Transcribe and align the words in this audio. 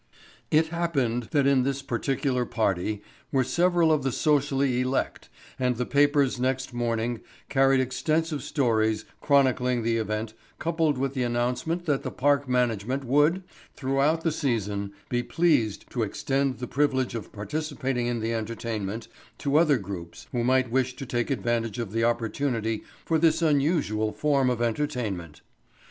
It 0.49 0.69
happened 0.69 1.27
that 1.29 1.45
in 1.45 1.61
this 1.61 1.83
particular 1.83 2.43
party 2.43 3.03
were 3.31 3.43
several 3.43 3.91
of 3.91 4.01
the 4.01 4.11
socially 4.11 4.79
elect 4.81 5.29
and 5.59 5.75
the 5.75 5.85
papers 5.85 6.39
next 6.39 6.73
morning 6.73 7.21
carried 7.49 7.79
extensive 7.79 8.41
stories 8.41 9.05
chronicling 9.21 9.83
the 9.83 9.97
event 9.97 10.33
coupled 10.57 10.97
with 10.97 11.13
the 11.13 11.21
announcement 11.21 11.85
that 11.85 12.01
the 12.01 12.09
park 12.09 12.49
management 12.49 13.03
would, 13.03 13.43
throughout 13.75 14.21
the 14.23 14.31
season, 14.31 14.91
be 15.07 15.21
pleased 15.21 15.87
to 15.91 16.01
extend 16.01 16.57
the 16.57 16.65
privilege 16.67 17.13
of 17.13 17.31
participating 17.31 18.07
in 18.07 18.21
the 18.21 18.33
entertainment 18.33 19.07
to 19.37 19.57
other 19.57 19.77
groups 19.77 20.25
who 20.31 20.43
might 20.43 20.71
wish 20.71 20.95
to 20.95 21.05
take 21.05 21.29
advantage 21.29 21.77
of 21.77 21.91
the 21.91 22.03
opportunity 22.03 22.83
for 23.05 23.19
this 23.19 23.43
unusual 23.43 24.11
form 24.11 24.49
of 24.49 24.63
entertainment. 24.63 25.41